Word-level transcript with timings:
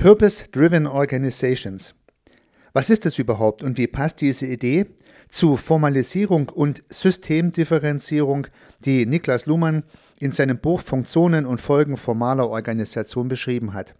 Purpose-Driven 0.00 0.86
Organizations. 0.86 1.94
Was 2.72 2.88
ist 2.88 3.04
das 3.04 3.18
überhaupt 3.18 3.62
und 3.62 3.76
wie 3.76 3.86
passt 3.86 4.22
diese 4.22 4.46
Idee 4.46 4.86
zu 5.28 5.58
Formalisierung 5.58 6.48
und 6.48 6.82
Systemdifferenzierung, 6.88 8.46
die 8.86 9.04
Niklas 9.04 9.44
Luhmann 9.44 9.82
in 10.18 10.32
seinem 10.32 10.56
Buch 10.56 10.80
Funktionen 10.80 11.44
und 11.44 11.60
Folgen 11.60 11.98
formaler 11.98 12.48
Organisation 12.48 13.28
beschrieben 13.28 13.74
hat? 13.74 13.94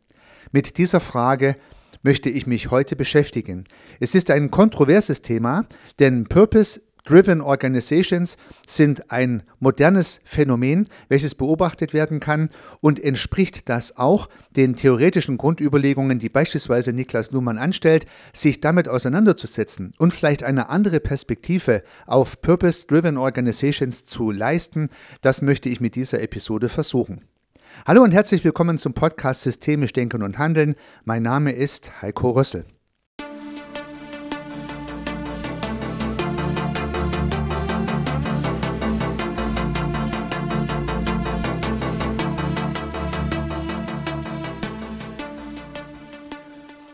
Mit 0.53 0.79
dieser 0.79 1.01
Frage 1.01 1.57
möchte 2.03 2.30
ich 2.30 2.46
mich 2.46 2.71
heute 2.71 2.96
beschäftigen. 2.96 3.64
Es 4.01 4.14
ist 4.14 4.30
ein 4.30 4.51
kontroverses 4.51 5.21
Thema, 5.21 5.67
denn 5.98 6.25
Purpose 6.25 6.80
Driven 7.05 7.41
Organizations 7.41 8.37
sind 8.66 9.11
ein 9.11 9.43
modernes 9.59 10.21
Phänomen, 10.25 10.89
welches 11.09 11.34
beobachtet 11.34 11.95
werden 11.95 12.21
kann 12.21 12.51
und 12.80 13.03
entspricht 13.03 13.69
das 13.69 13.96
auch 13.96 14.29
den 14.57 14.77
theoretischen 14.77 15.39
Grundüberlegungen, 15.39 16.19
die 16.19 16.29
beispielsweise 16.29 16.93
Niklas 16.93 17.30
Luhmann 17.30 17.59
anstellt, 17.59 18.07
sich 18.33 18.60
damit 18.60 18.88
auseinanderzusetzen 18.88 19.93
und 19.98 20.12
vielleicht 20.12 20.43
eine 20.43 20.69
andere 20.69 21.01
Perspektive 21.01 21.83
auf 22.07 22.41
Purpose 22.43 22.87
Driven 22.87 23.16
Organizations 23.16 24.05
zu 24.05 24.30
leisten, 24.30 24.88
das 25.21 25.43
möchte 25.43 25.69
ich 25.69 25.80
mit 25.80 25.95
dieser 25.95 26.21
Episode 26.23 26.69
versuchen. 26.69 27.24
Hallo 27.87 28.02
und 28.02 28.12
herzlich 28.12 28.45
willkommen 28.45 28.79
zum 28.79 28.93
Podcast 28.93 29.43
Systemisch 29.43 29.93
Denken 29.93 30.23
und 30.23 30.38
Handeln. 30.38 30.74
Mein 31.05 31.23
Name 31.23 31.52
ist 31.52 32.02
Heiko 32.02 32.30
Rössel. 32.30 32.66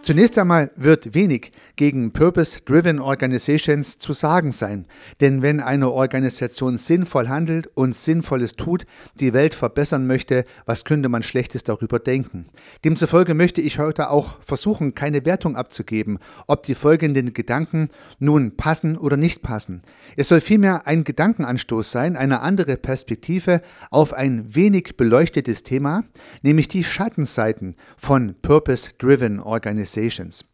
Zunächst 0.07 0.39
einmal 0.39 0.71
wird 0.77 1.15
wenig 1.15 1.51
gegen 1.75 2.13
Purpose-Driven 2.13 3.01
Organizations 3.01 3.99
zu 3.99 4.13
sagen 4.13 4.53
sein, 4.53 4.87
denn 5.21 5.43
wenn 5.43 5.59
eine 5.59 5.91
Organisation 5.91 6.79
sinnvoll 6.79 7.29
handelt 7.29 7.67
und 7.75 7.93
Sinnvolles 7.93 8.55
tut, 8.55 8.87
die 9.19 9.35
Welt 9.35 9.53
verbessern 9.53 10.07
möchte, 10.07 10.45
was 10.65 10.85
könnte 10.85 11.09
man 11.09 11.25
Schlechtes 11.25 11.65
darüber 11.65 11.99
denken? 11.99 12.47
Demzufolge 12.85 13.35
möchte 13.35 13.61
ich 13.61 13.81
heute 13.81 14.11
auch 14.11 14.41
versuchen, 14.45 14.95
keine 14.95 15.25
Wertung 15.27 15.57
abzugeben, 15.57 16.21
ob 16.47 16.63
die 16.63 16.77
folgenden 16.77 17.33
Gedanken 17.33 17.89
nun 18.21 18.57
passen 18.57 18.97
oder 18.97 19.17
nicht 19.17 19.43
passen. 19.43 19.83
Es 20.15 20.29
soll 20.29 20.41
vielmehr 20.41 20.87
ein 20.87 21.03
Gedankenanstoß 21.03 21.91
sein, 21.91 22.15
eine 22.15 22.43
andere 22.43 22.77
Perspektive 22.77 23.61
auf 23.91 24.13
ein 24.13 24.55
wenig 24.55 24.97
beleuchtetes 24.97 25.65
Thema, 25.65 26.05
nämlich 26.43 26.69
die 26.69 26.85
Schattenseiten 26.85 27.75
von 27.97 28.37
Purpose-Driven 28.41 29.41
Organizations. 29.41 29.96
Organizations. 29.97 30.45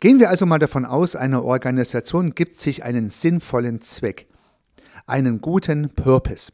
Gehen 0.00 0.18
wir 0.18 0.30
also 0.30 0.46
mal 0.46 0.58
davon 0.58 0.84
aus, 0.84 1.14
eine 1.14 1.42
Organisation 1.42 2.34
gibt 2.34 2.58
sich 2.58 2.82
einen 2.82 3.10
sinnvollen 3.10 3.80
Zweck, 3.80 4.26
einen 5.06 5.40
guten 5.40 5.90
Purpose. 5.90 6.52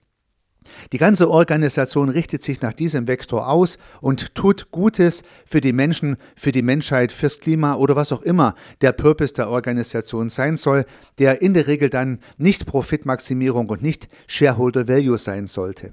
Die 0.92 0.98
ganze 0.98 1.30
Organisation 1.30 2.10
richtet 2.10 2.42
sich 2.42 2.60
nach 2.60 2.74
diesem 2.74 3.08
Vektor 3.08 3.48
aus 3.48 3.78
und 4.02 4.34
tut 4.34 4.70
Gutes 4.70 5.24
für 5.46 5.62
die 5.62 5.72
Menschen, 5.72 6.16
für 6.36 6.52
die 6.52 6.62
Menschheit, 6.62 7.12
fürs 7.12 7.40
Klima 7.40 7.76
oder 7.76 7.96
was 7.96 8.12
auch 8.12 8.22
immer 8.22 8.54
der 8.82 8.92
Purpose 8.92 9.32
der 9.32 9.48
Organisation 9.48 10.28
sein 10.28 10.56
soll, 10.56 10.84
der 11.18 11.40
in 11.40 11.54
der 11.54 11.66
Regel 11.66 11.88
dann 11.88 12.20
nicht 12.36 12.66
Profitmaximierung 12.66 13.70
und 13.70 13.82
nicht 13.82 14.08
Shareholder 14.26 14.86
Value 14.86 15.18
sein 15.18 15.46
sollte. 15.46 15.92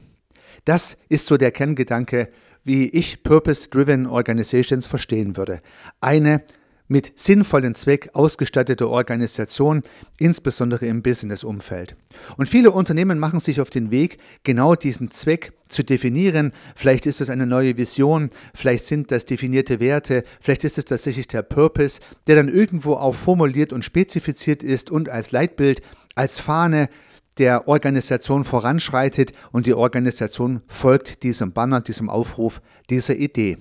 Das 0.67 0.97
ist 1.07 1.27
so 1.27 1.37
der 1.37 1.51
Kerngedanke 1.51 2.27
wie 2.67 2.89
ich 2.89 3.23
Purpose-Driven 3.23 4.07
Organizations 4.07 4.87
verstehen 4.87 5.37
würde. 5.37 5.61
Eine 6.01 6.41
mit 6.89 7.13
sinnvollen 7.17 7.75
Zweck 7.75 8.09
ausgestattete 8.11 8.89
Organisation, 8.89 9.83
insbesondere 10.19 10.85
im 10.85 11.01
Business-Umfeld. 11.01 11.95
Und 12.35 12.49
viele 12.49 12.71
Unternehmen 12.71 13.19
machen 13.19 13.39
sich 13.39 13.61
auf 13.61 13.69
den 13.69 13.89
Weg, 13.89 14.17
genau 14.43 14.75
diesen 14.75 15.11
Zweck 15.11 15.53
zu 15.69 15.83
definieren. 15.83 16.51
Vielleicht 16.75 17.05
ist 17.05 17.21
es 17.21 17.29
eine 17.29 17.45
neue 17.45 17.77
Vision, 17.77 18.31
vielleicht 18.53 18.83
sind 18.83 19.11
das 19.11 19.23
definierte 19.23 19.79
Werte, 19.79 20.25
vielleicht 20.41 20.65
ist 20.65 20.77
es 20.77 20.83
tatsächlich 20.83 21.29
der 21.29 21.43
Purpose, 21.43 22.01
der 22.27 22.35
dann 22.35 22.49
irgendwo 22.49 22.95
auch 22.95 23.15
formuliert 23.15 23.71
und 23.71 23.85
spezifiziert 23.85 24.61
ist 24.61 24.91
und 24.91 25.07
als 25.07 25.31
Leitbild, 25.31 25.81
als 26.15 26.41
Fahne 26.41 26.89
der 27.37 27.67
Organisation 27.67 28.43
voranschreitet 28.43 29.33
und 29.51 29.65
die 29.67 29.73
Organisation 29.73 30.61
folgt 30.67 31.23
diesem 31.23 31.51
Banner, 31.53 31.81
diesem 31.81 32.09
Aufruf, 32.09 32.61
dieser 32.89 33.15
Idee. 33.15 33.57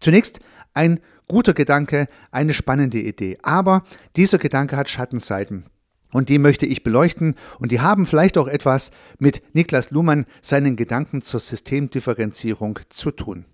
Zunächst 0.00 0.40
ein 0.74 1.00
guter 1.28 1.54
Gedanke, 1.54 2.08
eine 2.30 2.54
spannende 2.54 2.98
Idee. 2.98 3.38
Aber 3.42 3.84
dieser 4.16 4.38
Gedanke 4.38 4.76
hat 4.76 4.88
Schattenseiten. 4.88 5.66
Und 6.12 6.28
die 6.28 6.38
möchte 6.38 6.66
ich 6.66 6.82
beleuchten 6.82 7.36
und 7.60 7.70
die 7.70 7.80
haben 7.80 8.04
vielleicht 8.04 8.36
auch 8.36 8.48
etwas 8.48 8.90
mit 9.18 9.42
Niklas 9.54 9.92
Luhmann 9.92 10.26
seinen 10.40 10.74
Gedanken 10.74 11.22
zur 11.22 11.38
Systemdifferenzierung 11.38 12.80
zu 12.88 13.12
tun. 13.12 13.44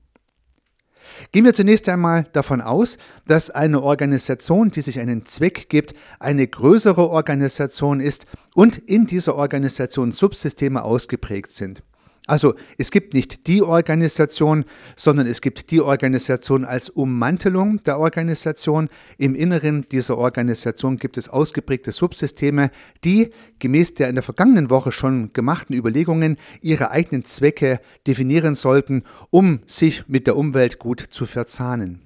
Gehen 1.33 1.45
wir 1.45 1.55
zunächst 1.55 1.89
einmal 1.89 2.27
davon 2.33 2.61
aus, 2.61 2.99
dass 3.27 3.51
eine 3.51 3.83
Organisation, 3.83 4.71
die 4.71 4.81
sich 4.81 4.99
einen 4.99 5.27
Zweck 5.27 5.69
gibt, 5.69 5.95
eine 6.21 6.47
größere 6.47 7.09
Organisation 7.09 8.01
ist 8.01 8.27
und 8.55 8.79
in 8.79 9.07
dieser 9.07 9.37
Organisation 9.37 10.13
Subsysteme 10.13 10.83
ausgeprägt 10.83 11.51
sind. 11.53 11.83
Also 12.27 12.55
es 12.77 12.91
gibt 12.91 13.15
nicht 13.15 13.47
die 13.47 13.63
Organisation, 13.63 14.65
sondern 14.97 15.27
es 15.27 15.41
gibt 15.41 15.71
die 15.71 15.81
Organisation 15.81 16.65
als 16.65 16.89
Ummantelung 16.89 17.83
der 17.85 18.01
Organisation. 18.01 18.89
Im 19.17 19.35
Inneren 19.37 19.87
dieser 19.91 20.19
Organisation 20.19 20.97
gibt 20.97 21.19
es 21.19 21.29
ausgeprägte 21.29 21.93
Subsysteme, 21.93 22.71
die 23.05 23.31
gemäß 23.61 23.95
der 23.95 24.09
in 24.09 24.17
der 24.17 24.25
vergangenen 24.25 24.71
Woche 24.71 24.91
schon 24.91 25.33
gemachten 25.33 25.77
Überlegungen 25.77 26.37
ihre 26.61 26.91
eigenen 26.91 27.25
Zwecke 27.25 27.81
definieren 28.07 28.57
sollten, 28.57 29.05
um 29.31 29.61
sich 29.67 30.09
mit 30.09 30.27
der 30.27 30.37
Umwelt 30.37 30.81
gut 30.81 31.01
zu 31.01 31.27
verzahnen. 31.27 32.06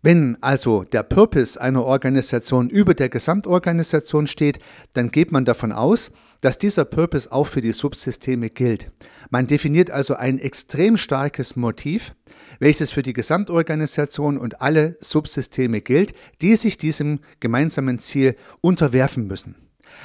Wenn 0.00 0.40
also 0.42 0.84
der 0.84 1.02
Purpose 1.02 1.60
einer 1.60 1.84
Organisation 1.84 2.70
über 2.70 2.94
der 2.94 3.08
Gesamtorganisation 3.08 4.28
steht, 4.28 4.60
dann 4.94 5.10
geht 5.10 5.32
man 5.32 5.44
davon 5.44 5.72
aus, 5.72 6.12
dass 6.40 6.56
dieser 6.56 6.84
Purpose 6.84 7.32
auch 7.32 7.48
für 7.48 7.60
die 7.60 7.72
Subsysteme 7.72 8.48
gilt. 8.48 8.92
Man 9.30 9.48
definiert 9.48 9.90
also 9.90 10.14
ein 10.14 10.38
extrem 10.38 10.96
starkes 10.96 11.56
Motiv, 11.56 12.14
welches 12.60 12.92
für 12.92 13.02
die 13.02 13.12
Gesamtorganisation 13.12 14.38
und 14.38 14.62
alle 14.62 14.96
Subsysteme 15.00 15.80
gilt, 15.80 16.14
die 16.40 16.54
sich 16.54 16.78
diesem 16.78 17.18
gemeinsamen 17.40 17.98
Ziel 17.98 18.36
unterwerfen 18.60 19.26
müssen. 19.26 19.56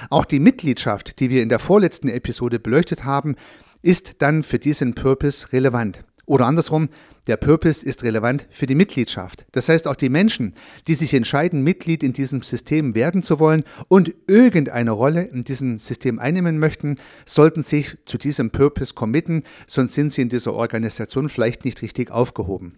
Auch 0.10 0.26
die 0.26 0.40
Mitgliedschaft, 0.40 1.20
die 1.20 1.30
wir 1.30 1.44
in 1.44 1.50
der 1.50 1.60
vorletzten 1.60 2.08
Episode 2.10 2.60
beleuchtet 2.60 3.04
haben, 3.04 3.36
ist 3.84 4.24
dann 4.24 4.42
für 4.42 4.58
diesen 4.58 4.96
Purpose 4.96 5.54
relevant. 5.54 6.04
Oder 6.26 6.48
andersrum, 6.48 6.90
der 7.28 7.38
Purpose 7.38 7.86
ist 7.86 8.04
relevant 8.04 8.48
für 8.52 8.66
die 8.66 8.76
Mitgliedschaft. 8.76 9.46
Das 9.52 9.70
heißt, 9.70 9.88
auch 9.88 9.96
die 9.96 10.10
Menschen, 10.10 10.54
die 10.88 10.94
sich 10.94 11.14
entscheiden, 11.14 11.64
Mitglied 11.64 12.04
in 12.04 12.14
diesem 12.14 12.42
System 12.42 12.96
werden 12.96 13.24
zu 13.24 13.40
wollen 13.40 13.64
und 13.88 14.14
irgendeine 14.28 14.92
Rolle 14.92 15.24
in 15.24 15.44
diesem 15.44 15.78
System 15.78 16.20
einnehmen 16.20 16.60
möchten, 16.60 16.98
sollten 17.26 17.64
sich 17.64 17.98
zu 18.06 18.18
diesem 18.18 18.52
Purpose 18.52 18.94
committen, 18.94 19.44
sonst 19.68 19.94
sind 19.94 20.12
sie 20.12 20.22
in 20.22 20.30
dieser 20.30 20.54
Organisation 20.54 21.30
vielleicht 21.30 21.66
nicht 21.66 21.82
richtig 21.82 22.12
aufgehoben. 22.12 22.78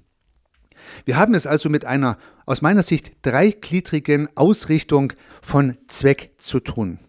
Wir 1.06 1.18
haben 1.18 1.34
es 1.34 1.48
also 1.48 1.70
mit 1.70 1.86
einer 1.86 2.18
aus 2.46 2.62
meiner 2.62 2.84
Sicht 2.84 3.14
dreigliedrigen 3.24 4.30
Ausrichtung 4.36 5.14
von 5.42 5.78
Zweck 5.88 6.34
zu 6.38 6.60
tun. 6.60 7.00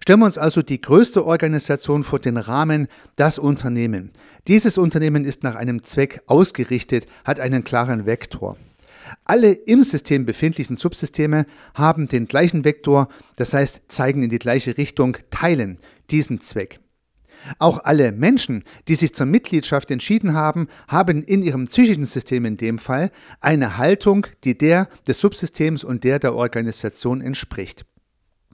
Stellen 0.00 0.20
wir 0.20 0.26
uns 0.26 0.38
also 0.38 0.62
die 0.62 0.80
größte 0.80 1.24
Organisation 1.24 2.04
vor 2.04 2.18
den 2.18 2.36
Rahmen, 2.36 2.88
das 3.16 3.38
Unternehmen. 3.38 4.10
Dieses 4.48 4.78
Unternehmen 4.78 5.24
ist 5.24 5.44
nach 5.44 5.54
einem 5.54 5.84
Zweck 5.84 6.22
ausgerichtet, 6.26 7.06
hat 7.24 7.40
einen 7.40 7.64
klaren 7.64 8.06
Vektor. 8.06 8.56
Alle 9.24 9.52
im 9.52 9.82
System 9.82 10.26
befindlichen 10.26 10.76
Subsysteme 10.76 11.46
haben 11.74 12.08
den 12.08 12.26
gleichen 12.26 12.64
Vektor, 12.64 13.08
das 13.36 13.54
heißt 13.54 13.82
zeigen 13.88 14.22
in 14.22 14.30
die 14.30 14.38
gleiche 14.38 14.76
Richtung, 14.78 15.18
teilen 15.30 15.78
diesen 16.10 16.40
Zweck. 16.40 16.80
Auch 17.58 17.84
alle 17.84 18.12
Menschen, 18.12 18.62
die 18.88 18.94
sich 18.94 19.14
zur 19.14 19.26
Mitgliedschaft 19.26 19.90
entschieden 19.90 20.34
haben, 20.34 20.68
haben 20.88 21.22
in 21.24 21.42
ihrem 21.42 21.66
psychischen 21.66 22.04
System 22.04 22.44
in 22.44 22.56
dem 22.56 22.78
Fall 22.78 23.10
eine 23.40 23.78
Haltung, 23.78 24.26
die 24.44 24.56
der 24.56 24.88
des 25.06 25.20
Subsystems 25.20 25.82
und 25.84 26.04
der 26.04 26.18
der 26.18 26.34
Organisation 26.34 27.20
entspricht. 27.20 27.84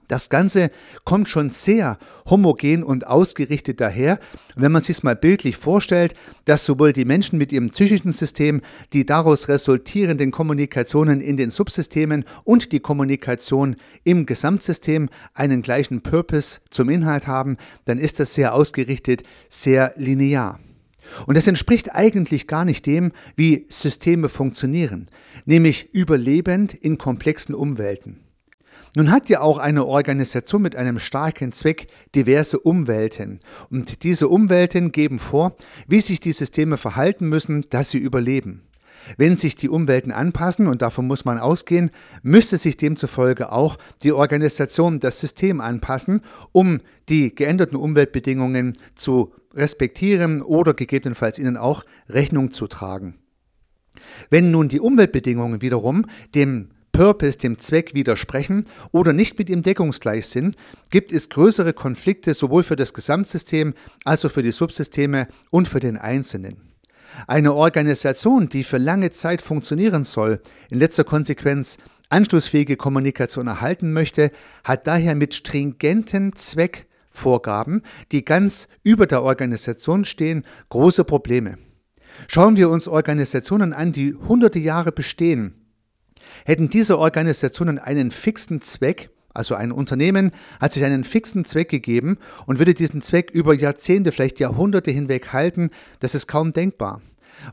Das 0.09 0.29
Ganze 0.29 0.71
kommt 1.05 1.29
schon 1.29 1.51
sehr 1.51 1.99
homogen 2.27 2.83
und 2.83 3.05
ausgerichtet 3.05 3.79
daher. 3.79 4.19
wenn 4.55 4.71
man 4.71 4.81
sich 4.81 5.03
mal 5.03 5.15
bildlich 5.15 5.55
vorstellt, 5.55 6.15
dass 6.45 6.65
sowohl 6.65 6.93
die 6.93 7.05
Menschen 7.05 7.37
mit 7.37 7.51
ihrem 7.51 7.69
psychischen 7.69 8.11
System, 8.11 8.61
die 8.91 9.05
daraus 9.05 9.47
resultierenden 9.47 10.31
Kommunikationen 10.31 11.21
in 11.21 11.37
den 11.37 11.51
Subsystemen 11.51 12.25
und 12.43 12.71
die 12.71 12.79
Kommunikation 12.79 13.75
im 14.03 14.25
Gesamtsystem 14.25 15.09
einen 15.35 15.61
gleichen 15.61 16.01
Purpose 16.01 16.59
zum 16.71 16.89
Inhalt 16.89 17.27
haben, 17.27 17.57
dann 17.85 17.99
ist 17.99 18.19
das 18.19 18.33
sehr 18.33 18.55
ausgerichtet, 18.55 19.21
sehr 19.47 19.93
linear. 19.95 20.59
Und 21.27 21.37
das 21.37 21.45
entspricht 21.45 21.93
eigentlich 21.93 22.47
gar 22.47 22.65
nicht 22.65 22.87
dem, 22.87 23.11
wie 23.35 23.67
Systeme 23.69 24.27
funktionieren, 24.27 25.07
nämlich 25.45 25.93
überlebend 25.93 26.73
in 26.73 26.97
komplexen 26.97 27.53
Umwelten. 27.53 28.21
Nun 28.95 29.11
hat 29.11 29.29
ja 29.29 29.41
auch 29.41 29.57
eine 29.57 29.85
Organisation 29.85 30.61
mit 30.61 30.75
einem 30.75 30.99
starken 30.99 31.51
Zweck 31.51 31.87
diverse 32.15 32.59
Umwelten. 32.59 33.39
Und 33.69 34.03
diese 34.03 34.27
Umwelten 34.27 34.91
geben 34.91 35.19
vor, 35.19 35.55
wie 35.87 36.01
sich 36.01 36.19
die 36.19 36.31
Systeme 36.31 36.77
verhalten 36.77 37.29
müssen, 37.29 37.65
dass 37.69 37.91
sie 37.91 37.99
überleben. 37.99 38.63
Wenn 39.17 39.37
sich 39.37 39.55
die 39.55 39.69
Umwelten 39.69 40.11
anpassen, 40.11 40.67
und 40.67 40.81
davon 40.81 41.07
muss 41.07 41.25
man 41.25 41.39
ausgehen, 41.39 41.91
müsste 42.21 42.57
sich 42.57 42.77
demzufolge 42.77 43.51
auch 43.51 43.77
die 44.03 44.11
Organisation, 44.11 44.99
das 44.99 45.19
System 45.19 45.61
anpassen, 45.61 46.21
um 46.51 46.79
die 47.07 47.33
geänderten 47.33 47.77
Umweltbedingungen 47.77 48.73
zu 48.95 49.33
respektieren 49.53 50.41
oder 50.41 50.73
gegebenenfalls 50.73 51.39
ihnen 51.39 51.57
auch 51.57 51.85
Rechnung 52.07 52.51
zu 52.51 52.67
tragen. 52.67 53.15
Wenn 54.29 54.51
nun 54.51 54.69
die 54.69 54.79
Umweltbedingungen 54.79 55.61
wiederum 55.61 56.05
dem 56.35 56.69
Purpose, 56.99 57.37
dem 57.37 57.57
Zweck 57.57 57.93
widersprechen 57.93 58.65
oder 58.91 59.13
nicht 59.13 59.39
mit 59.39 59.49
ihm 59.49 59.63
deckungsgleich 59.63 60.27
sind, 60.27 60.57
gibt 60.89 61.13
es 61.13 61.29
größere 61.29 61.71
Konflikte 61.71 62.33
sowohl 62.33 62.61
für 62.61 62.75
das 62.75 62.93
Gesamtsystem 62.93 63.73
als 64.03 64.25
auch 64.25 64.31
für 64.31 64.43
die 64.43 64.51
Subsysteme 64.51 65.29
und 65.49 65.69
für 65.69 65.79
den 65.79 65.95
Einzelnen. 65.95 66.57
Eine 67.25 67.53
Organisation, 67.53 68.49
die 68.49 68.65
für 68.65 68.79
lange 68.79 69.11
Zeit 69.11 69.41
funktionieren 69.41 70.03
soll, 70.03 70.41
in 70.69 70.77
letzter 70.77 71.05
Konsequenz 71.05 71.77
anschlussfähige 72.09 72.75
Kommunikation 72.75 73.47
erhalten 73.47 73.93
möchte, 73.93 74.29
hat 74.65 74.85
daher 74.85 75.15
mit 75.15 75.33
stringenten 75.33 76.35
Zweckvorgaben, 76.35 77.81
die 78.11 78.25
ganz 78.25 78.67
über 78.83 79.07
der 79.07 79.23
Organisation 79.23 80.03
stehen, 80.03 80.43
große 80.67 81.05
Probleme. 81.05 81.59
Schauen 82.27 82.57
wir 82.57 82.69
uns 82.69 82.89
Organisationen 82.89 83.71
an, 83.71 83.93
die 83.93 84.15
hunderte 84.15 84.59
Jahre 84.59 84.91
bestehen. 84.91 85.55
Hätten 86.45 86.69
diese 86.69 86.97
Organisationen 86.97 87.79
einen 87.79 88.11
fixen 88.11 88.61
Zweck, 88.61 89.09
also 89.33 89.55
ein 89.55 89.71
Unternehmen 89.71 90.31
hat 90.59 90.73
sich 90.73 90.83
einen 90.83 91.03
fixen 91.03 91.45
Zweck 91.45 91.69
gegeben 91.69 92.17
und 92.45 92.59
würde 92.59 92.73
diesen 92.73 93.01
Zweck 93.01 93.31
über 93.31 93.53
Jahrzehnte, 93.53 94.11
vielleicht 94.11 94.39
Jahrhunderte 94.39 94.91
hinweg 94.91 95.33
halten, 95.33 95.69
das 95.99 96.15
ist 96.15 96.27
kaum 96.27 96.51
denkbar. 96.51 97.01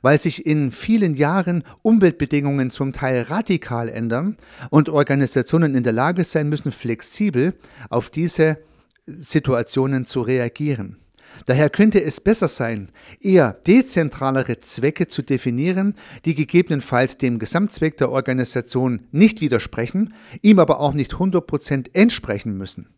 Weil 0.03 0.19
sich 0.19 0.45
in 0.47 0.73
vielen 0.73 1.15
Jahren 1.15 1.63
Umweltbedingungen 1.83 2.71
zum 2.71 2.93
Teil 2.93 3.23
radikal 3.23 3.89
ändern 3.89 4.37
und 4.71 4.89
Organisationen 4.89 5.77
in 5.77 5.85
der 5.85 5.93
Lage 5.93 6.25
sein 6.25 6.49
müssen, 6.49 6.73
flexibel 6.73 7.55
auf 7.89 8.11
diese 8.11 8.59
Situationen 9.07 10.05
zu 10.05 10.23
reagieren. 10.23 10.97
Daher 11.45 11.71
könnte 11.71 12.03
es 12.03 12.21
besser 12.21 12.49
sein, 12.49 12.91
eher 13.21 13.53
dezentralere 13.53 14.59
Zwecke 14.61 15.07
zu 15.07 15.23
definieren, 15.23 15.95
die 16.25 16.35
gegebenenfalls 16.35 17.19
dem 17.19 17.39
Gesamtzweck 17.39 17.97
der 17.99 18.11
Organisation 18.11 19.07
nicht 19.13 19.41
widersprechen, 19.41 20.15
ihm 20.43 20.59
aber 20.59 20.81
auch 20.81 20.95
nicht 20.95 21.15
100% 21.15 21.95
entsprechen 21.95 22.57
müssen. 22.57 22.89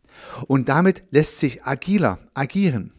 Und 0.46 0.68
damit 0.68 1.02
lässt 1.10 1.38
sich 1.38 1.64
agiler 1.64 2.18
agieren. 2.34 2.92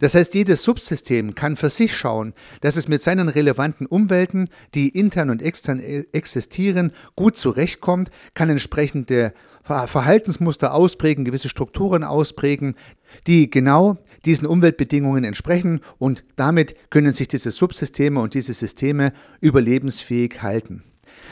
Das 0.00 0.14
heißt, 0.14 0.34
jedes 0.34 0.62
Subsystem 0.62 1.34
kann 1.34 1.54
für 1.56 1.70
sich 1.70 1.96
schauen, 1.96 2.34
dass 2.60 2.76
es 2.76 2.88
mit 2.88 3.02
seinen 3.02 3.28
relevanten 3.28 3.86
Umwelten, 3.86 4.48
die 4.74 4.88
intern 4.88 5.30
und 5.30 5.42
extern 5.42 5.78
e-, 5.78 6.04
existieren, 6.12 6.92
gut 7.14 7.36
zurechtkommt, 7.36 8.10
kann 8.34 8.50
entsprechende 8.50 9.32
Verhaltensmuster 9.62 10.72
ausprägen, 10.72 11.24
gewisse 11.24 11.48
Strukturen 11.48 12.04
ausprägen, 12.04 12.76
die 13.26 13.50
genau 13.50 13.98
diesen 14.24 14.46
Umweltbedingungen 14.46 15.24
entsprechen 15.24 15.80
und 15.98 16.24
damit 16.36 16.74
können 16.90 17.12
sich 17.12 17.28
diese 17.28 17.50
Subsysteme 17.50 18.20
und 18.20 18.34
diese 18.34 18.52
Systeme 18.52 19.12
überlebensfähig 19.40 20.42
halten. 20.42 20.82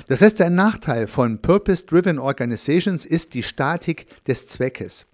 Das 0.07 0.23
heißt, 0.23 0.41
ein 0.41 0.55
Nachteil 0.55 1.07
von 1.07 1.41
Purpose-Driven 1.41 2.19
Organizations 2.19 3.05
ist 3.05 3.35
die 3.35 3.43
Statik 3.43 4.07
des 4.27 4.47
Zweckes. 4.47 5.07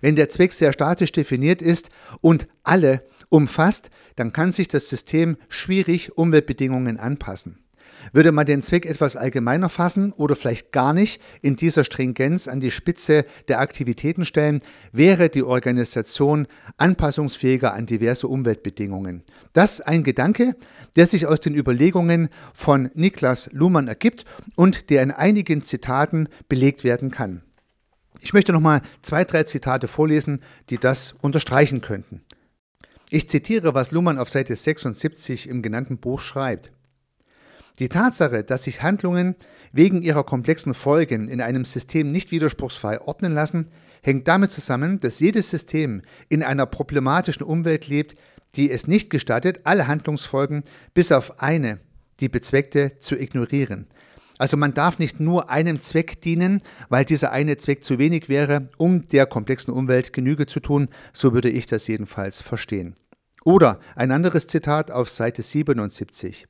Wenn 0.00 0.16
der 0.16 0.28
Zweck 0.28 0.52
sehr 0.52 0.72
statisch 0.72 1.12
definiert 1.12 1.62
ist 1.62 1.90
und 2.20 2.46
alle 2.62 3.02
umfasst, 3.28 3.90
dann 4.16 4.32
kann 4.32 4.52
sich 4.52 4.68
das 4.68 4.88
System 4.88 5.36
schwierig 5.48 6.16
Umweltbedingungen 6.16 6.98
anpassen. 6.98 7.58
Würde 8.12 8.32
man 8.32 8.46
den 8.46 8.62
Zweck 8.62 8.86
etwas 8.86 9.16
allgemeiner 9.16 9.68
fassen 9.68 10.12
oder 10.12 10.36
vielleicht 10.36 10.72
gar 10.72 10.92
nicht 10.92 11.20
in 11.42 11.56
dieser 11.56 11.84
Stringenz 11.84 12.48
an 12.48 12.60
die 12.60 12.70
Spitze 12.70 13.26
der 13.48 13.60
Aktivitäten 13.60 14.24
stellen, 14.24 14.62
wäre 14.92 15.28
die 15.28 15.42
Organisation 15.42 16.46
anpassungsfähiger 16.76 17.74
an 17.74 17.86
diverse 17.86 18.28
Umweltbedingungen. 18.28 19.22
Das 19.52 19.80
ein 19.80 20.04
Gedanke, 20.04 20.56
der 20.96 21.06
sich 21.06 21.26
aus 21.26 21.40
den 21.40 21.54
Überlegungen 21.54 22.28
von 22.52 22.90
Niklas 22.94 23.50
Luhmann 23.52 23.88
ergibt 23.88 24.24
und 24.54 24.90
der 24.90 25.02
in 25.02 25.10
einigen 25.10 25.62
Zitaten 25.62 26.28
belegt 26.48 26.84
werden 26.84 27.10
kann. 27.10 27.42
Ich 28.20 28.32
möchte 28.32 28.52
nochmal 28.52 28.82
zwei, 29.02 29.24
drei 29.24 29.42
Zitate 29.44 29.88
vorlesen, 29.88 30.42
die 30.70 30.78
das 30.78 31.14
unterstreichen 31.20 31.80
könnten. 31.80 32.22
Ich 33.10 33.28
zitiere, 33.28 33.74
was 33.74 33.92
Luhmann 33.92 34.18
auf 34.18 34.28
Seite 34.28 34.56
76 34.56 35.48
im 35.48 35.62
genannten 35.62 35.98
Buch 35.98 36.20
schreibt. 36.20 36.72
Die 37.78 37.90
Tatsache, 37.90 38.42
dass 38.42 38.64
sich 38.64 38.82
Handlungen 38.82 39.36
wegen 39.72 40.00
ihrer 40.00 40.24
komplexen 40.24 40.72
Folgen 40.72 41.28
in 41.28 41.42
einem 41.42 41.66
System 41.66 42.10
nicht 42.10 42.30
widerspruchsfrei 42.30 43.02
ordnen 43.02 43.34
lassen, 43.34 43.68
hängt 44.02 44.26
damit 44.28 44.50
zusammen, 44.50 44.98
dass 44.98 45.20
jedes 45.20 45.50
System 45.50 46.00
in 46.28 46.42
einer 46.42 46.64
problematischen 46.64 47.44
Umwelt 47.44 47.86
lebt, 47.86 48.16
die 48.54 48.70
es 48.70 48.86
nicht 48.86 49.10
gestattet, 49.10 49.60
alle 49.64 49.86
Handlungsfolgen 49.88 50.62
bis 50.94 51.12
auf 51.12 51.42
eine, 51.42 51.80
die 52.20 52.30
bezweckte, 52.30 52.98
zu 53.00 53.14
ignorieren. 53.16 53.86
Also 54.38 54.56
man 54.56 54.74
darf 54.74 54.98
nicht 54.98 55.20
nur 55.20 55.50
einem 55.50 55.80
Zweck 55.80 56.20
dienen, 56.20 56.62
weil 56.88 57.04
dieser 57.04 57.32
eine 57.32 57.56
Zweck 57.56 57.84
zu 57.84 57.98
wenig 57.98 58.28
wäre, 58.28 58.68
um 58.76 59.02
der 59.02 59.26
komplexen 59.26 59.72
Umwelt 59.72 60.12
Genüge 60.12 60.46
zu 60.46 60.60
tun, 60.60 60.88
so 61.12 61.34
würde 61.34 61.50
ich 61.50 61.66
das 61.66 61.86
jedenfalls 61.86 62.40
verstehen. 62.42 62.96
Oder 63.44 63.80
ein 63.94 64.10
anderes 64.10 64.46
Zitat 64.46 64.90
auf 64.90 65.08
Seite 65.08 65.42
77. 65.42 66.46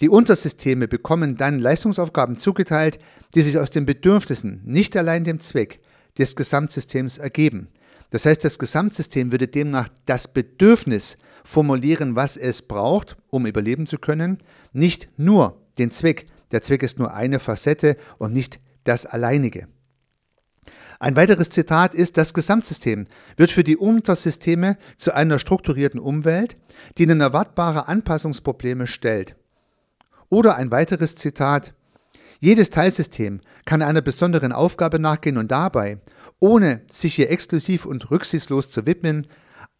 Die 0.00 0.08
Untersysteme 0.08 0.88
bekommen 0.88 1.36
dann 1.36 1.58
Leistungsaufgaben 1.58 2.38
zugeteilt, 2.38 2.98
die 3.34 3.42
sich 3.42 3.58
aus 3.58 3.70
den 3.70 3.86
Bedürfnissen, 3.86 4.60
nicht 4.64 4.96
allein 4.96 5.24
dem 5.24 5.40
Zweck, 5.40 5.80
des 6.18 6.36
Gesamtsystems 6.36 7.18
ergeben. 7.18 7.68
Das 8.10 8.26
heißt, 8.26 8.44
das 8.44 8.58
Gesamtsystem 8.58 9.32
würde 9.32 9.48
demnach 9.48 9.88
das 10.04 10.28
Bedürfnis 10.28 11.16
formulieren, 11.44 12.14
was 12.14 12.36
es 12.36 12.62
braucht, 12.62 13.16
um 13.28 13.46
überleben 13.46 13.86
zu 13.86 13.98
können, 13.98 14.38
nicht 14.72 15.08
nur 15.16 15.62
den 15.78 15.90
Zweck, 15.90 16.26
der 16.50 16.62
Zweck 16.62 16.82
ist 16.82 16.98
nur 16.98 17.14
eine 17.14 17.40
Facette 17.40 17.96
und 18.18 18.32
nicht 18.32 18.60
das 18.84 19.06
alleinige. 19.06 19.68
Ein 21.00 21.16
weiteres 21.16 21.50
Zitat 21.50 21.94
ist, 21.94 22.16
das 22.16 22.32
Gesamtsystem 22.34 23.06
wird 23.36 23.50
für 23.50 23.64
die 23.64 23.76
Untersysteme 23.76 24.76
zu 24.96 25.12
einer 25.12 25.40
strukturierten 25.40 25.98
Umwelt, 25.98 26.56
die 26.96 27.04
ihnen 27.04 27.20
erwartbare 27.20 27.88
Anpassungsprobleme 27.88 28.86
stellt. 28.86 29.34
Oder 30.32 30.56
ein 30.56 30.70
weiteres 30.70 31.14
Zitat, 31.14 31.74
jedes 32.40 32.70
Teilsystem 32.70 33.42
kann 33.66 33.82
einer 33.82 34.00
besonderen 34.00 34.52
Aufgabe 34.52 34.98
nachgehen 34.98 35.36
und 35.36 35.50
dabei, 35.50 35.98
ohne 36.40 36.80
sich 36.90 37.18
ihr 37.18 37.30
exklusiv 37.30 37.84
und 37.84 38.10
rücksichtslos 38.10 38.70
zu 38.70 38.86
widmen, 38.86 39.26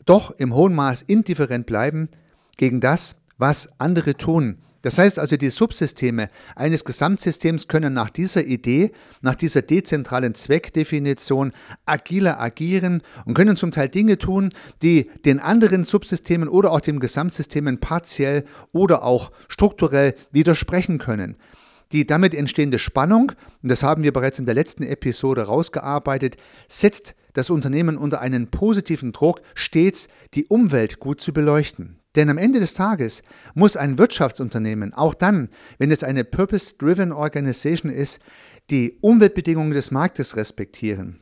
doch 0.04 0.30
im 0.32 0.54
hohen 0.54 0.74
Maß 0.74 1.00
indifferent 1.00 1.64
bleiben 1.64 2.10
gegen 2.58 2.82
das, 2.82 3.22
was 3.38 3.80
andere 3.80 4.14
tun 4.18 4.58
das 4.82 4.98
heißt 4.98 5.18
also, 5.18 5.36
die 5.36 5.50
Subsysteme 5.50 6.28
eines 6.56 6.84
Gesamtsystems 6.84 7.68
können 7.68 7.94
nach 7.94 8.10
dieser 8.10 8.44
Idee, 8.44 8.92
nach 9.20 9.36
dieser 9.36 9.62
dezentralen 9.62 10.34
Zweckdefinition 10.34 11.52
agiler 11.86 12.40
agieren 12.40 13.02
und 13.24 13.34
können 13.34 13.56
zum 13.56 13.70
Teil 13.70 13.88
Dinge 13.88 14.18
tun, 14.18 14.50
die 14.82 15.08
den 15.24 15.38
anderen 15.38 15.84
Subsystemen 15.84 16.48
oder 16.48 16.72
auch 16.72 16.80
dem 16.80 16.98
Gesamtsystemen 16.98 17.78
partiell 17.78 18.44
oder 18.72 19.04
auch 19.04 19.30
strukturell 19.48 20.14
widersprechen 20.32 20.98
können. 20.98 21.36
Die 21.92 22.06
damit 22.06 22.34
entstehende 22.34 22.78
Spannung, 22.78 23.32
und 23.62 23.68
das 23.68 23.82
haben 23.82 24.02
wir 24.02 24.12
bereits 24.12 24.38
in 24.38 24.46
der 24.46 24.54
letzten 24.54 24.82
Episode 24.82 25.42
rausgearbeitet, 25.42 26.36
setzt 26.66 27.14
das 27.34 27.50
Unternehmen 27.50 27.96
unter 27.96 28.20
einen 28.20 28.50
positiven 28.50 29.12
Druck, 29.12 29.42
stets 29.54 30.08
die 30.34 30.46
Umwelt 30.46 30.98
gut 30.98 31.20
zu 31.20 31.32
beleuchten. 31.32 32.01
Denn 32.14 32.28
am 32.28 32.38
Ende 32.38 32.60
des 32.60 32.74
Tages 32.74 33.22
muss 33.54 33.76
ein 33.76 33.98
Wirtschaftsunternehmen, 33.98 34.92
auch 34.92 35.14
dann, 35.14 35.48
wenn 35.78 35.90
es 35.90 36.02
eine 36.04 36.24
Purpose-Driven 36.24 37.12
Organization 37.12 37.90
ist, 37.90 38.20
die 38.70 38.98
Umweltbedingungen 39.00 39.72
des 39.72 39.90
Marktes 39.90 40.36
respektieren. 40.36 41.18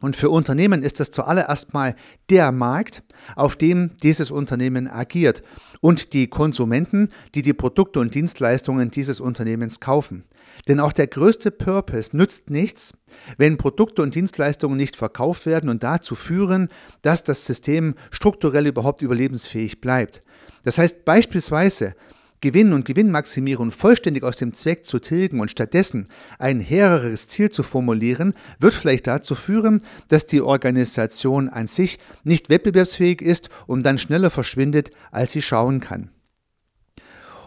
Und 0.00 0.16
für 0.16 0.30
Unternehmen 0.30 0.82
ist 0.82 0.98
das 0.98 1.10
zuallererst 1.10 1.74
mal 1.74 1.94
der 2.30 2.52
Markt, 2.52 3.02
auf 3.36 3.54
dem 3.54 3.98
dieses 4.02 4.30
Unternehmen 4.30 4.88
agiert 4.88 5.42
und 5.82 6.14
die 6.14 6.28
Konsumenten, 6.28 7.08
die 7.34 7.42
die 7.42 7.52
Produkte 7.52 8.00
und 8.00 8.14
Dienstleistungen 8.14 8.90
dieses 8.90 9.20
Unternehmens 9.20 9.78
kaufen. 9.78 10.24
Denn 10.68 10.80
auch 10.80 10.92
der 10.92 11.06
größte 11.06 11.50
Purpose 11.50 12.16
nützt 12.16 12.48
nichts, 12.48 12.94
wenn 13.36 13.58
Produkte 13.58 14.02
und 14.02 14.14
Dienstleistungen 14.14 14.76
nicht 14.76 14.96
verkauft 14.96 15.44
werden 15.44 15.68
und 15.68 15.82
dazu 15.82 16.14
führen, 16.14 16.68
dass 17.02 17.22
das 17.22 17.44
System 17.44 17.94
strukturell 18.10 18.66
überhaupt 18.66 19.02
überlebensfähig 19.02 19.82
bleibt. 19.82 20.22
Das 20.62 20.78
heißt 20.78 21.04
beispielsweise, 21.04 21.94
Gewinn 22.40 22.72
und 22.72 22.86
Gewinnmaximierung 22.86 23.70
vollständig 23.70 24.22
aus 24.24 24.38
dem 24.38 24.54
Zweck 24.54 24.86
zu 24.86 24.98
tilgen 24.98 25.40
und 25.40 25.50
stattdessen 25.50 26.08
ein 26.38 26.60
hehreres 26.60 27.28
Ziel 27.28 27.50
zu 27.50 27.62
formulieren, 27.62 28.32
wird 28.58 28.72
vielleicht 28.72 29.06
dazu 29.06 29.34
führen, 29.34 29.82
dass 30.08 30.26
die 30.26 30.40
Organisation 30.40 31.50
an 31.50 31.66
sich 31.66 31.98
nicht 32.24 32.48
wettbewerbsfähig 32.48 33.20
ist 33.20 33.50
und 33.66 33.84
dann 33.84 33.98
schneller 33.98 34.30
verschwindet, 34.30 34.90
als 35.10 35.32
sie 35.32 35.42
schauen 35.42 35.80
kann. 35.80 36.10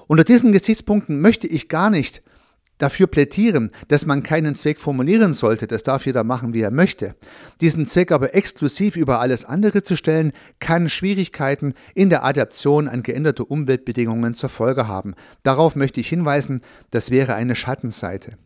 Unter 0.05 0.23
diesen 0.23 0.51
Gesichtspunkten 0.51 1.21
möchte 1.21 1.47
ich 1.47 1.69
gar 1.69 1.89
nicht 1.89 2.21
dafür 2.77 3.07
plädieren, 3.07 3.71
dass 3.87 4.05
man 4.05 4.23
keinen 4.23 4.55
Zweck 4.55 4.79
formulieren 4.79 5.33
sollte, 5.33 5.67
das 5.67 5.83
darf 5.83 6.05
jeder 6.05 6.23
machen, 6.23 6.53
wie 6.53 6.61
er 6.61 6.71
möchte. 6.71 7.15
Diesen 7.61 7.87
Zweck 7.87 8.11
aber 8.11 8.35
exklusiv 8.35 8.95
über 8.95 9.19
alles 9.19 9.45
andere 9.45 9.83
zu 9.83 9.95
stellen, 9.95 10.31
kann 10.59 10.89
Schwierigkeiten 10.89 11.73
in 11.95 12.09
der 12.09 12.23
Adaption 12.23 12.87
an 12.87 13.03
geänderte 13.03 13.45
Umweltbedingungen 13.45 14.33
zur 14.33 14.49
Folge 14.49 14.87
haben. 14.87 15.13
Darauf 15.43 15.75
möchte 15.75 16.01
ich 16.01 16.09
hinweisen, 16.09 16.61
das 16.91 17.11
wäre 17.11 17.35
eine 17.35 17.55
Schattenseite. 17.55 18.37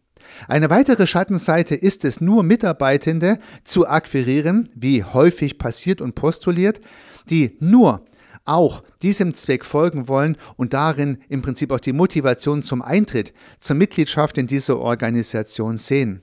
Eine 0.47 0.69
weitere 0.69 1.07
Schattenseite 1.07 1.75
ist 1.75 2.03
es, 2.05 2.21
nur 2.21 2.43
Mitarbeitende 2.43 3.39
zu 3.63 3.87
akquirieren, 3.87 4.69
wie 4.75 5.03
häufig 5.03 5.57
passiert 5.57 6.01
und 6.01 6.15
postuliert, 6.15 6.81
die 7.29 7.57
nur 7.59 8.05
auch 8.47 8.83
diesem 9.01 9.33
Zweck 9.33 9.65
folgen 9.65 10.07
wollen 10.07 10.37
und 10.55 10.73
darin 10.73 11.19
im 11.29 11.41
Prinzip 11.41 11.71
auch 11.71 11.79
die 11.79 11.93
Motivation 11.93 12.63
zum 12.63 12.81
Eintritt, 12.81 13.33
zur 13.59 13.75
Mitgliedschaft 13.75 14.37
in 14.37 14.47
diese 14.47 14.79
Organisation 14.79 15.77
sehen. 15.77 16.21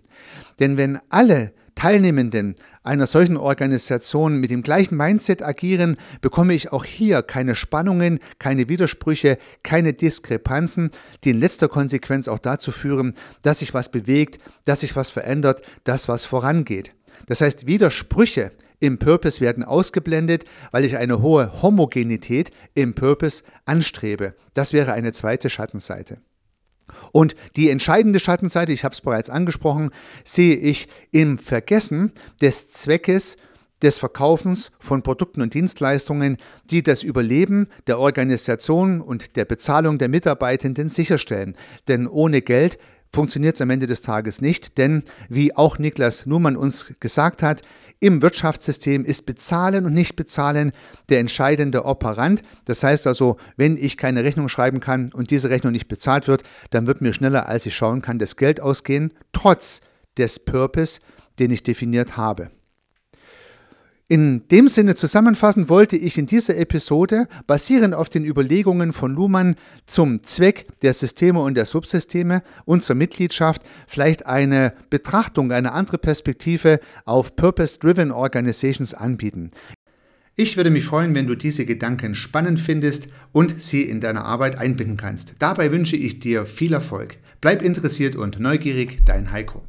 Denn 0.59 0.77
wenn 0.77 1.01
alle 1.09 1.53
Teilnehmenden 1.75 2.55
einer 2.85 3.07
solchen 3.07 3.37
Organisation 3.37 4.39
mit 4.39 4.51
dem 4.51 4.63
gleichen 4.63 4.97
Mindset 4.97 5.43
agieren, 5.43 5.97
bekomme 6.21 6.55
ich 6.55 6.73
auch 6.73 6.85
hier 6.85 7.23
keine 7.23 7.57
Spannungen, 7.57 8.21
keine 8.39 8.69
Widersprüche, 8.69 9.39
keine 9.63 9.95
Diskrepanzen, 9.95 10.91
die 11.25 11.31
in 11.31 11.41
letzter 11.41 11.69
Konsequenz 11.69 12.29
auch 12.29 12.39
dazu 12.39 12.71
führen, 12.73 13.15
dass 13.43 13.61
sich 13.61 13.75
was 13.75 13.91
bewegt, 13.91 14.39
dass 14.67 14.81
sich 14.81 14.95
was 14.97 15.11
verändert, 15.11 15.63
dass 15.85 16.09
was 16.09 16.27
vorangeht. 16.27 16.93
Das 17.27 17.41
heißt, 17.41 17.67
Widersprüche 17.67 18.53
im 18.85 18.99
Purpose 18.99 19.41
werden 19.41 19.65
ausgeblendet, 19.65 20.45
weil 20.71 20.85
ich 20.85 20.99
eine 20.99 21.23
hohe 21.23 21.63
Homogenität 21.63 22.51
im 22.75 22.95
Purpose 22.95 23.43
anstrebe. 23.65 24.35
Das 24.53 24.75
wäre 24.75 24.93
eine 24.93 25.13
zweite 25.13 25.49
Schattenseite. 25.49 26.19
Und 27.11 27.35
die 27.57 27.71
entscheidende 27.71 28.21
Schattenseite, 28.21 28.73
ich 28.73 28.85
habe 28.85 28.93
es 28.93 29.01
bereits 29.01 29.31
angesprochen, 29.31 29.91
sehe 30.23 30.55
ich 30.55 30.89
im 31.13 31.39
Vergessen 31.39 32.13
des 32.43 32.71
Zweckes 32.71 33.39
des 33.83 33.97
Verkaufens 33.97 34.71
von 34.81 35.03
Produkten 35.03 35.41
und 35.41 35.55
Dienstleistungen, 35.55 36.37
die 36.71 36.83
das 36.83 37.03
Überleben 37.03 37.69
der 37.87 37.99
Organisation 37.99 39.01
und 39.01 39.37
der 39.37 39.47
Bezahlung 39.47 39.97
der 39.97 40.11
Mitarbeitenden 40.11 40.91
sicherstellen. 40.91 41.57
Denn 41.89 42.07
ohne 42.07 42.43
Geld 42.43 42.79
funktioniert 43.15 43.55
es 43.55 43.63
am 43.63 43.71
Ende 43.71 43.87
des 43.87 44.03
Tages 44.03 44.43
nicht, 44.43 44.77
denn 44.77 45.05
wie 45.31 45.57
auch 45.57 45.79
Niklas 45.79 46.27
Nuhmann 46.27 46.57
uns 46.57 46.95
gesagt 47.01 47.43
hat, 47.43 47.63
im 48.01 48.23
Wirtschaftssystem 48.23 49.05
ist 49.05 49.27
Bezahlen 49.27 49.87
und 49.87 49.95
nicht 49.95 50.17
Bezahlen 50.17 50.73
der 51.09 51.21
entscheidende 51.21 51.85
Operant. 51.85 52.43
Das 52.65 52.83
heißt 52.83 53.07
also, 53.07 53.37
wenn 53.57 53.77
ich 53.77 53.97
keine 53.97 54.25
Rechnung 54.25 54.49
schreiben 54.49 54.81
kann 54.81 55.11
und 55.13 55.31
diese 55.31 55.51
Rechnung 55.51 55.73
nicht 55.73 55.89
bezahlt 55.89 56.29
wird, 56.29 56.43
dann 56.71 56.87
wird 56.87 57.01
mir 57.01 57.13
schneller, 57.13 57.49
als 57.49 57.67
ich 57.67 57.75
schauen 57.75 58.03
kann, 58.03 58.19
das 58.19 58.37
Geld 58.37 58.61
ausgehen, 58.61 59.13
trotz 59.33 59.81
des 60.19 60.39
Purpose, 60.39 61.01
den 61.39 61.51
ich 61.51 61.63
definiert 61.63 62.17
habe. 62.17 62.51
In 64.07 64.47
dem 64.49 64.69
Sinne 64.69 64.95
zusammenfassend 64.95 65.71
wollte 65.71 65.97
ich 65.97 66.19
in 66.19 66.27
dieser 66.27 66.59
Episode, 66.59 67.27
basierend 67.47 67.95
auf 67.95 68.11
den 68.11 68.27
Überlegungen 68.27 68.93
von 68.93 69.15
Luhmann 69.15 69.57
zum 69.87 70.23
Zweck 70.23 70.67
der 70.83 70.93
Systeme 70.93 71.41
und 71.41 71.55
der 71.55 71.65
Subsysteme 71.65 72.43
und 72.67 72.83
zur 72.83 72.97
Mitgliedschaft, 72.97 73.63
vielleicht 73.87 74.27
eine 74.27 74.75
Betrachtung, 74.91 75.53
eine 75.53 75.73
andere 75.73 75.97
Perspektive 75.97 76.81
auf 77.07 77.35
Purpose-Driven 77.35 78.13
Organizations 78.13 78.93
anbieten. 78.93 79.53
Ich 80.37 80.59
würde 80.59 80.71
mich 80.71 80.85
freuen, 80.85 81.15
wenn 81.15 81.27
du 81.27 81.35
diese 81.35 81.65
Gedanken 81.65 82.15
spannend 82.15 82.61
findest 82.61 83.09
und 83.33 83.59
sie 83.63 83.85
in 83.85 84.01
deiner 84.01 84.27
Arbeit 84.27 84.59
einbinden 84.59 84.99
kannst. 84.99 85.37
Dabei 85.39 85.73
wünsche 85.73 85.97
ich 85.97 86.19
dir 86.19 86.45
viel 86.45 86.75
Erfolg. 86.75 87.17
Bleib 87.41 87.63
interessiert 87.63 88.17
und 88.17 88.39
neugierig, 88.39 89.07
dein 89.07 89.33
Heiko. 89.33 89.63